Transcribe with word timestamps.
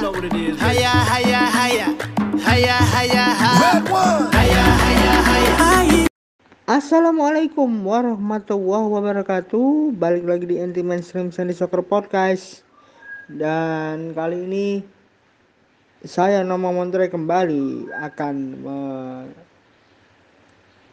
know 0.00 0.16
what 0.16 0.24
it 0.24 0.32
is. 0.32 0.56
Haya, 0.56 0.88
haya, 0.88 1.44
haya. 1.44 1.86
Haya, 2.40 2.76
haya, 2.80 3.24
haya. 3.36 3.60
Red 3.60 3.84
one. 3.92 4.32
Haya, 4.32 4.64
haya, 4.80 5.14
haya. 5.60 6.08
Assalamualaikum 6.64 7.68
warahmatullahi 7.84 8.88
wabarakatuh 8.88 9.92
Balik 10.00 10.24
lagi 10.24 10.48
di 10.48 10.56
Anti 10.56 10.80
Mainstream 10.80 11.28
Sandy 11.34 11.52
Soccer 11.52 11.82
Podcast 11.84 12.62
Dan 13.28 14.14
kali 14.16 14.46
ini 14.48 14.80
Saya 16.06 16.46
Nomo 16.46 16.70
Montre 16.72 17.10
kembali 17.10 17.90
Akan 17.90 18.62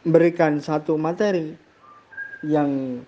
memberikan 0.04 0.58
satu 0.60 0.98
materi 1.00 1.54
Yang 2.42 3.00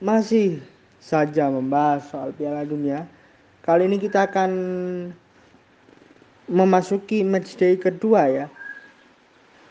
masih 0.00 0.62
saja 1.02 1.50
membahas 1.50 2.06
soal 2.08 2.30
Piala 2.32 2.62
Dunia 2.64 3.10
Kali 3.66 3.90
ini 3.90 3.98
kita 3.98 4.30
akan 4.30 4.50
Memasuki 6.44 7.24
matchday 7.24 7.80
kedua 7.80 8.28
ya 8.28 8.46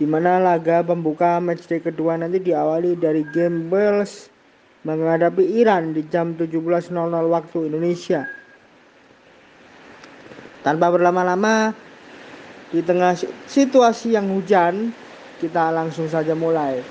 di 0.02 0.10
mana 0.10 0.42
laga 0.42 0.82
pembuka 0.82 1.38
matchday 1.38 1.78
kedua 1.78 2.18
nanti 2.18 2.42
diawali 2.42 2.98
dari 2.98 3.22
game 3.30 3.70
Wales 3.70 4.34
menghadapi 4.84 5.64
Iran 5.64 5.94
di 5.96 6.04
jam 6.10 6.36
17.00 6.36 6.92
waktu 7.30 7.58
Indonesia. 7.72 8.28
Tanpa 10.66 10.92
berlama-lama 10.92 11.72
di 12.72 12.82
tengah 12.84 13.16
situasi 13.48 14.16
yang 14.16 14.28
hujan, 14.32 14.92
kita 15.40 15.72
langsung 15.72 16.08
saja 16.10 16.34
mulai. 16.36 16.84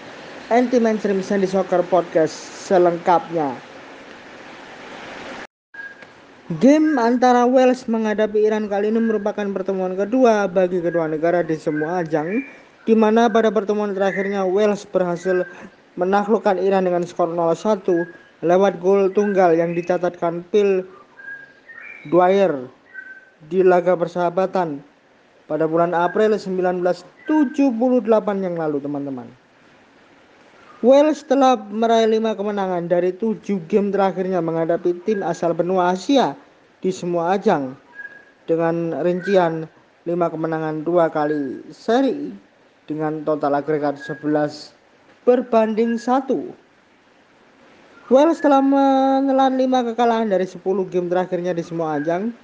Anti 0.52 0.76
Mainstream 0.80 1.24
Sandy 1.24 1.48
Soccer 1.48 1.80
Podcast 1.88 2.32
selengkapnya. 2.68 3.71
Game 6.60 7.00
antara 7.00 7.48
Wales 7.48 7.88
menghadapi 7.88 8.44
Iran 8.44 8.68
kali 8.68 8.92
ini 8.92 9.00
merupakan 9.00 9.46
pertemuan 9.56 9.96
kedua 9.96 10.44
bagi 10.44 10.84
kedua 10.84 11.08
negara 11.08 11.40
di 11.40 11.56
semua 11.56 12.04
ajang 12.04 12.44
di 12.84 12.92
mana 12.92 13.30
pada 13.32 13.48
pertemuan 13.48 13.96
terakhirnya 13.96 14.44
Wales 14.44 14.84
berhasil 14.84 15.48
menaklukkan 15.96 16.60
Iran 16.60 16.84
dengan 16.84 17.08
skor 17.08 17.32
0-1 17.32 18.44
lewat 18.44 18.84
gol 18.84 19.08
tunggal 19.16 19.56
yang 19.56 19.72
dicatatkan 19.72 20.44
Phil 20.52 20.84
Dwyer 22.12 22.68
di 23.48 23.64
laga 23.64 23.96
persahabatan 23.96 24.84
pada 25.48 25.64
bulan 25.64 25.96
April 25.96 26.36
1978 26.36 27.64
yang 28.44 28.60
lalu 28.60 28.76
teman-teman. 28.82 29.41
Wales 30.82 31.22
telah 31.22 31.54
meraih 31.54 32.10
5 32.10 32.34
kemenangan 32.34 32.90
dari 32.90 33.14
7 33.14 33.38
game 33.70 33.94
terakhirnya 33.94 34.42
menghadapi 34.42 34.98
tim 35.06 35.22
asal 35.22 35.54
benua 35.54 35.94
Asia 35.94 36.34
di 36.82 36.90
semua 36.90 37.38
ajang 37.38 37.78
dengan 38.50 38.90
rincian 39.06 39.70
5 40.02 40.10
kemenangan 40.10 40.82
dua 40.82 41.06
kali 41.06 41.62
seri 41.70 42.34
dengan 42.90 43.22
total 43.22 43.62
agregat 43.62 43.94
11 43.94 44.74
berbanding 45.22 45.94
1. 45.94 48.10
Wales 48.10 48.42
telah 48.42 48.58
menelan 48.58 49.54
5 49.54 49.94
kekalahan 49.94 50.34
dari 50.34 50.50
10 50.50 50.66
game 50.90 51.06
terakhirnya 51.06 51.54
di 51.54 51.62
semua 51.62 52.02
ajang. 52.02 52.34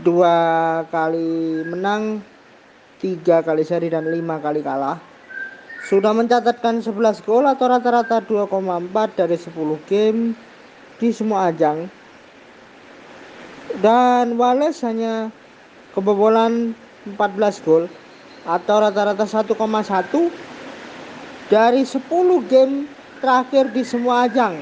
Dua 0.00 0.32
kali 0.88 1.68
menang, 1.68 2.24
tiga 2.96 3.44
kali 3.44 3.60
seri 3.60 3.92
dan 3.92 4.08
lima 4.08 4.40
kali 4.40 4.64
kalah. 4.64 5.09
Sudah 5.80 6.12
mencatatkan 6.12 6.84
11 6.84 7.24
gol 7.24 7.48
atau 7.48 7.64
rata-rata 7.72 8.20
2,4 8.20 9.16
dari 9.16 9.36
10 9.40 9.80
game 9.88 10.36
di 11.00 11.08
semua 11.08 11.48
ajang. 11.48 11.88
Dan 13.80 14.36
Wales 14.36 14.84
hanya 14.84 15.32
kebobolan 15.96 16.76
14 17.16 17.64
gol 17.64 17.88
atau 18.44 18.76
rata-rata 18.84 19.24
1,1 19.24 19.56
dari 21.48 21.82
10 21.82 22.04
game 22.52 22.84
terakhir 23.24 23.72
di 23.72 23.80
semua 23.80 24.28
ajang. 24.28 24.60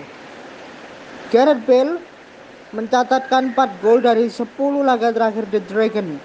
Gareth 1.34 1.62
Bale 1.66 1.98
mencatatkan 2.72 3.52
4 3.58 3.82
gol 3.82 3.98
dari 4.00 4.30
10 4.30 4.48
laga 4.86 5.10
terakhir 5.10 5.50
The 5.50 5.60
Dragon 5.66 6.20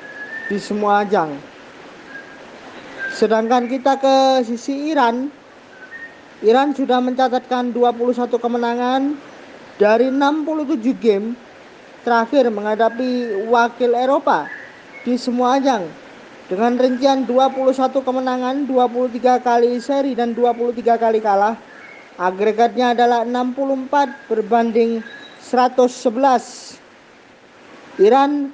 di 0.48 0.58
semua 0.62 1.02
ajang. 1.02 1.53
Sedangkan 3.14 3.70
kita 3.70 4.02
ke 4.02 4.42
sisi 4.42 4.90
Iran, 4.90 5.30
Iran 6.42 6.74
sudah 6.74 6.98
mencatatkan 6.98 7.70
21 7.70 8.26
kemenangan 8.42 9.14
dari 9.78 10.10
67 10.10 10.82
game 10.98 11.38
terakhir 12.02 12.50
menghadapi 12.50 13.46
wakil 13.54 13.94
Eropa 13.94 14.50
di 15.06 15.14
semua 15.14 15.62
ajang 15.62 15.86
dengan 16.50 16.74
rincian 16.74 17.30
21 17.30 18.02
kemenangan, 18.02 18.66
23 18.66 19.46
kali 19.46 19.78
seri 19.78 20.18
dan 20.18 20.34
23 20.34 20.98
kali 20.98 21.22
kalah. 21.22 21.54
Agregatnya 22.18 22.98
adalah 22.98 23.22
64 23.30 24.26
berbanding 24.26 25.06
111. 25.38 26.82
Iran 28.02 28.50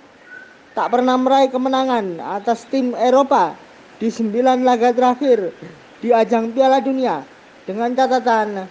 tak 0.75 0.91
pernah 0.91 1.15
meraih 1.15 1.47
kemenangan 1.47 2.19
atas 2.19 2.67
tim 2.67 2.91
Eropa 2.99 3.68
di 3.99 4.07
9 4.07 4.63
laga 4.63 4.95
terakhir 4.95 5.51
di 5.99 6.15
ajang 6.15 6.55
Piala 6.55 6.79
Dunia 6.79 7.19
dengan 7.67 7.91
catatan 7.91 8.63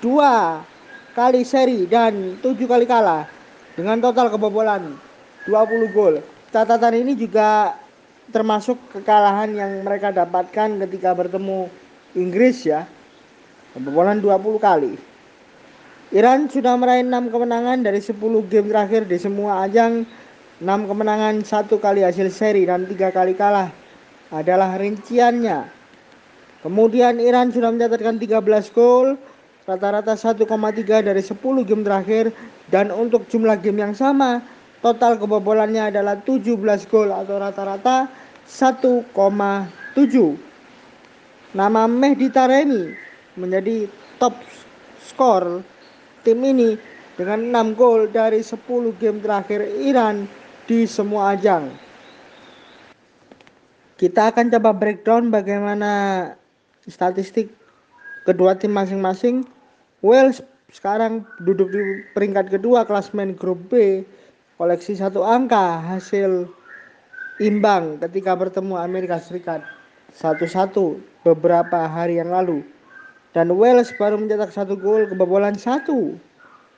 2 0.00 1.12
kali 1.12 1.44
seri 1.44 1.84
dan 1.84 2.40
7 2.40 2.56
kali 2.64 2.88
kalah 2.88 3.28
dengan 3.76 4.00
total 4.00 4.32
kebobolan 4.32 4.96
20 5.44 5.92
gol. 5.92 6.24
Catatan 6.48 6.96
ini 6.96 7.12
juga 7.12 7.76
termasuk 8.32 8.80
kekalahan 8.96 9.52
yang 9.52 9.84
mereka 9.84 10.08
dapatkan 10.08 10.80
ketika 10.88 11.12
bertemu 11.12 11.68
Inggris 12.16 12.64
ya. 12.64 12.88
Kebobolan 13.76 14.24
20 14.24 14.56
kali. 14.56 14.96
Iran 16.12 16.48
sudah 16.48 16.76
meraih 16.80 17.04
6 17.04 17.28
kemenangan 17.28 17.84
dari 17.84 18.00
10 18.00 18.16
game 18.48 18.68
terakhir 18.72 19.04
di 19.04 19.20
semua 19.20 19.68
ajang. 19.68 20.08
6 20.64 20.64
kemenangan 20.64 21.44
satu 21.44 21.76
kali 21.76 22.04
hasil 22.04 22.32
seri 22.32 22.64
dan 22.64 22.88
tiga 22.88 23.12
kali 23.12 23.36
kalah 23.36 23.81
adalah 24.32 24.80
rinciannya 24.80 25.68
kemudian 26.64 27.20
Iran 27.20 27.52
sudah 27.52 27.70
mencatatkan 27.70 28.16
13 28.16 28.72
gol 28.72 29.20
rata-rata 29.62 30.18
1,3 30.18 30.42
dari 31.06 31.22
10 31.22 31.68
game 31.68 31.84
terakhir 31.86 32.34
dan 32.72 32.90
untuk 32.90 33.28
jumlah 33.30 33.60
game 33.62 33.84
yang 33.84 33.94
sama 33.94 34.42
total 34.82 35.14
kebobolannya 35.16 35.94
adalah 35.94 36.18
17 36.18 36.58
gol 36.90 37.14
atau 37.14 37.38
rata-rata 37.38 38.10
1,7. 38.50 39.14
Nama 41.52 41.82
Mehdi 41.86 42.28
Taremi 42.34 42.90
menjadi 43.38 43.86
top 44.18 44.34
skor 45.06 45.62
tim 46.26 46.42
ini 46.42 46.74
dengan 47.14 47.70
6 47.70 47.78
gol 47.78 48.10
dari 48.10 48.42
10 48.42 48.58
game 48.98 49.22
terakhir 49.22 49.62
Iran 49.62 50.26
di 50.66 50.84
semua 50.90 51.38
ajang. 51.38 51.70
Kita 54.02 54.34
akan 54.34 54.50
coba 54.50 54.74
breakdown 54.74 55.30
bagaimana 55.30 56.34
statistik 56.90 57.54
kedua 58.26 58.58
tim 58.58 58.74
masing-masing. 58.74 59.46
Wales 60.02 60.42
sekarang 60.74 61.22
duduk 61.46 61.70
di 61.70 62.02
peringkat 62.10 62.50
kedua 62.50 62.82
klasmen 62.82 63.38
grup 63.38 63.62
B. 63.70 64.02
Koleksi 64.58 64.98
satu 64.98 65.22
angka 65.22 65.78
hasil 65.86 66.50
imbang 67.38 68.02
ketika 68.02 68.34
bertemu 68.34 68.74
Amerika 68.74 69.22
Serikat. 69.22 69.62
Satu-satu 70.18 70.98
beberapa 71.22 71.86
hari 71.86 72.18
yang 72.18 72.34
lalu. 72.34 72.66
Dan 73.30 73.54
Wales 73.54 73.94
baru 74.02 74.18
mencetak 74.18 74.50
satu 74.50 74.74
gol 74.74 75.06
kebobolan 75.14 75.54
satu 75.54 76.18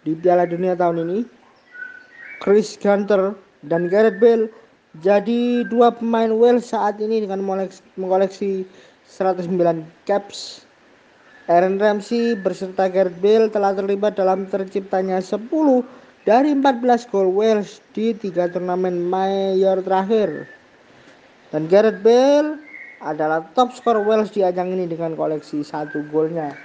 di 0.05 0.13
Piala 0.13 0.45
Dunia 0.45 0.77
tahun 0.77 1.09
ini. 1.09 1.25
Chris 2.45 2.77
Gunter 2.77 3.33
dan 3.65 3.89
Gareth 3.89 4.21
Bale 4.21 4.53
jadi 5.03 5.67
dua 5.67 5.91
pemain 5.91 6.31
Wales 6.31 6.71
saat 6.71 7.03
ini 7.03 7.27
dengan 7.27 7.43
mengoleksi 7.99 8.63
109 9.11 9.51
caps 10.07 10.65
Aaron 11.45 11.77
Ramsey 11.77 12.33
berserta 12.41 12.89
Gareth 12.89 13.21
Bale 13.21 13.53
telah 13.53 13.77
terlibat 13.77 14.17
dalam 14.17 14.49
terciptanya 14.49 15.21
10 15.21 15.53
dari 16.25 16.57
14 16.57 17.13
gol 17.13 17.29
Wales 17.37 17.85
di 17.93 18.17
tiga 18.17 18.49
turnamen 18.49 18.97
mayor 18.97 19.85
terakhir. 19.85 20.49
Dan 21.53 21.69
Gareth 21.69 22.01
Bale 22.01 22.57
adalah 23.05 23.45
top 23.53 23.77
skor 23.77 24.01
Wales 24.01 24.33
di 24.33 24.41
ajang 24.41 24.73
ini 24.73 24.89
dengan 24.89 25.13
koleksi 25.13 25.61
satu 25.61 26.01
golnya. 26.09 26.57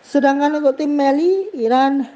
Sedangkan 0.00 0.56
untuk 0.56 0.80
tim 0.80 0.96
Meli, 0.96 1.52
Iran 1.52 2.08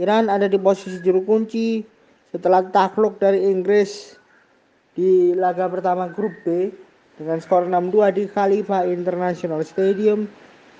Iran 0.00 0.32
ada 0.32 0.48
di 0.48 0.56
posisi 0.56 0.96
juru 1.04 1.20
kunci 1.28 1.84
setelah 2.32 2.64
takluk 2.72 3.20
dari 3.20 3.44
Inggris 3.44 4.16
di 4.96 5.36
laga 5.36 5.68
pertama 5.68 6.08
grup 6.08 6.32
B 6.42 6.72
dengan 7.20 7.38
skor 7.38 7.68
6-2 7.68 8.16
di 8.16 8.24
Khalifa 8.32 8.88
International 8.88 9.60
Stadium 9.60 10.24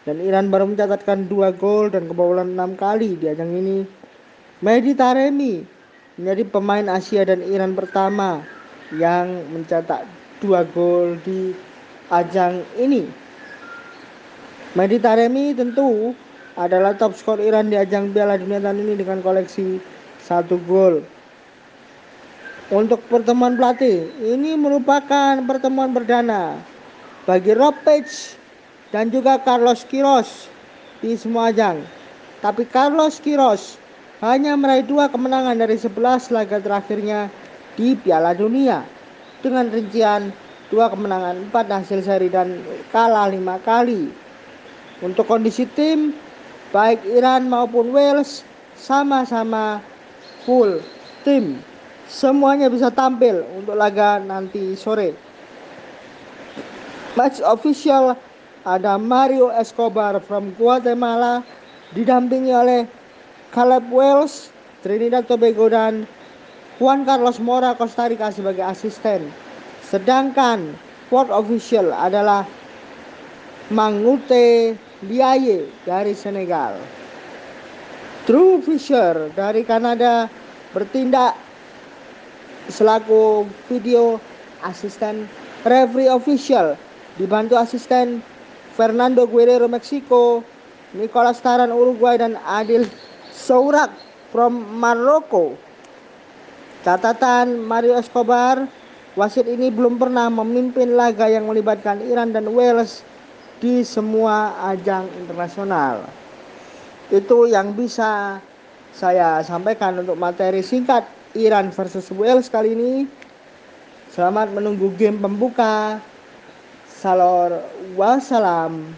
dan 0.09 0.19
Iran 0.19 0.49
baru 0.49 0.73
mencatatkan 0.73 1.29
dua 1.29 1.53
gol 1.53 1.93
dan 1.93 2.09
kebobolan 2.09 2.57
enam 2.57 2.75
kali 2.75 3.15
di 3.21 3.31
ajang 3.31 3.53
ini 3.53 3.85
Mehdi 4.63 4.97
Taremi 4.97 5.63
menjadi 6.17 6.43
pemain 6.49 6.87
Asia 6.89 7.27
dan 7.27 7.45
Iran 7.45 7.77
pertama 7.77 8.41
yang 8.95 9.43
mencetak 9.51 10.07
dua 10.39 10.63
gol 10.71 11.19
di 11.27 11.51
ajang 12.15 12.63
ini. 12.79 13.09
Mehdi 14.79 15.03
Taremi 15.03 15.51
tentu 15.51 16.15
adalah 16.55 16.95
top 16.95 17.19
skor 17.19 17.43
Iran 17.43 17.73
di 17.73 17.77
ajang 17.81 18.15
Piala 18.15 18.39
Dunia 18.39 18.63
tahun 18.63 18.87
ini 18.87 18.95
dengan 19.03 19.19
koleksi 19.19 19.83
satu 20.23 20.63
gol. 20.63 21.03
Untuk 22.73 23.05
pertemuan 23.05 23.53
pelatih, 23.53 24.09
ini 24.25 24.57
merupakan 24.57 25.37
pertemuan 25.45 25.93
perdana 25.93 26.57
bagi 27.29 27.53
Rob 27.53 27.77
Page 27.85 28.33
dan 28.89 29.13
juga 29.13 29.37
Carlos 29.45 29.85
Queiroz 29.85 30.49
di 31.05 31.13
semua 31.13 31.53
ajang. 31.53 31.85
Tapi 32.41 32.65
Carlos 32.65 33.21
Queiroz 33.21 33.77
hanya 34.25 34.57
meraih 34.57 34.89
dua 34.89 35.13
kemenangan 35.13 35.53
dari 35.53 35.77
11 35.77 36.33
laga 36.33 36.65
terakhirnya 36.65 37.29
di 37.77 37.93
Piala 37.93 38.33
Dunia 38.33 38.89
dengan 39.45 39.69
rincian 39.69 40.33
dua 40.73 40.89
kemenangan, 40.89 41.53
empat 41.53 41.69
hasil 41.69 42.01
seri 42.01 42.33
dan 42.33 42.57
kalah 42.89 43.29
lima 43.29 43.61
kali. 43.61 44.09
Untuk 45.05 45.29
kondisi 45.29 45.69
tim, 45.77 46.17
baik 46.73 47.05
Iran 47.05 47.53
maupun 47.53 47.93
Wales 47.93 48.41
sama-sama 48.81 49.85
full 50.49 50.81
tim. 51.21 51.72
Semuanya 52.13 52.69
bisa 52.69 52.93
tampil 52.93 53.41
untuk 53.57 53.73
laga 53.73 54.21
nanti 54.21 54.77
sore. 54.77 55.17
Match 57.17 57.41
official 57.41 58.13
ada 58.69 59.01
Mario 59.01 59.49
Escobar 59.49 60.21
from 60.21 60.53
Guatemala 60.61 61.41
didampingi 61.97 62.53
oleh 62.53 62.85
Caleb 63.49 63.89
Wells, 63.89 64.53
Trinidad 64.85 65.25
Tobago 65.25 65.73
dan 65.73 66.05
Juan 66.77 67.09
Carlos 67.09 67.41
Mora 67.41 67.73
Costa 67.81 68.13
Rica 68.13 68.29
sebagai 68.29 68.61
asisten. 68.61 69.33
Sedangkan 69.89 70.77
port 71.09 71.33
official 71.33 71.97
adalah 71.97 72.45
Mangute 73.73 74.77
Liaye 75.09 75.65
dari 75.89 76.13
Senegal. 76.13 76.77
Drew 78.29 78.61
Fisher 78.61 79.33
dari 79.33 79.65
Kanada 79.65 80.29
bertindak 80.77 81.35
selaku 82.71 83.49
video 83.67 84.21
asisten 84.63 85.27
referee 85.67 86.11
official 86.11 86.79
dibantu 87.17 87.59
asisten 87.59 88.23
Fernando 88.73 89.29
Guerrero 89.29 89.69
Meksiko, 89.69 90.41
Nicolas 90.97 91.41
Taran 91.45 91.69
Uruguay 91.69 92.17
dan 92.17 92.41
Adil 92.41 92.89
Sourak 93.29 93.93
from 94.33 94.81
Maroko. 94.81 95.57
Catatan 96.83 97.63
Mario 97.63 97.95
Escobar, 97.95 98.65
wasit 99.15 99.45
ini 99.47 99.69
belum 99.69 100.01
pernah 100.01 100.33
memimpin 100.33 100.97
laga 100.97 101.29
yang 101.29 101.47
melibatkan 101.47 102.01
Iran 102.03 102.33
dan 102.33 102.49
Wales 102.51 103.05
di 103.63 103.85
semua 103.87 104.57
ajang 104.73 105.07
internasional. 105.21 106.03
Itu 107.13 107.47
yang 107.47 107.77
bisa 107.77 108.41
saya 108.91 109.45
sampaikan 109.45 110.01
untuk 110.01 110.17
materi 110.17 110.65
singkat 110.65 111.07
Iran 111.35 111.73
versus 111.73 112.09
Wales 112.13 112.53
kali 112.53 112.77
ini. 112.77 113.09
Selamat 114.13 114.53
menunggu 114.53 114.93
game 114.97 115.17
pembuka. 115.17 116.01
Salor 116.85 117.65
wassalam. 117.97 118.93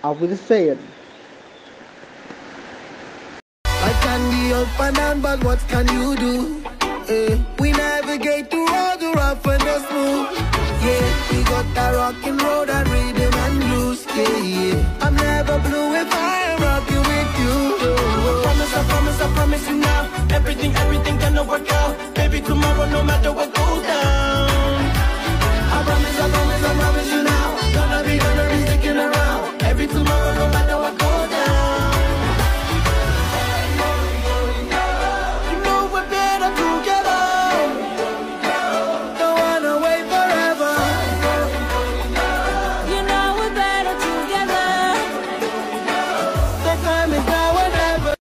Auf 0.00 0.16
Wiedersehen. 0.20 0.78
I 3.66 3.92
can 4.02 4.20
be 4.30 4.54
up 4.54 4.80
and 4.80 5.22
but 5.22 5.38
what 5.44 5.60
can 5.68 5.86
you 5.92 6.16
do? 6.16 6.62
Eh, 7.08 7.38
we 7.58 7.70
navigate 7.70 8.50
through 8.50 8.66
all 8.66 8.98
the 8.98 9.12
rough 9.14 9.46
and 9.46 9.62
the 9.62 9.78
smooth. 9.86 10.26
Yeah, 10.82 11.06
we 11.30 11.38
got 11.44 11.66
that 11.74 11.94
rock 11.94 12.18
and 12.26 12.40
roll, 12.42 12.66
that 12.66 12.86
rhythm 12.88 13.34
and 13.34 13.56
blues. 13.62 14.06
Yeah, 14.10 14.38
yeah. 14.42 15.02
I'm 15.02 15.14
never 15.14 15.58
blue 15.62 15.94
if 15.94 16.10
I 16.10 16.34
am 16.50 16.58
rocking 16.62 17.04
with 17.06 17.30
you. 17.38 17.54
Oh, 17.78 18.42
Promise, 18.42 18.74
I 18.74 18.82
promise, 18.90 19.20
I 19.20 19.28
promise 19.34 19.64
you 19.68 19.76
now. 19.78 20.00
Everything, 20.34 20.74
everything 20.74 21.16
gonna 21.36 21.50
work 21.50 21.70
out. 21.72 21.85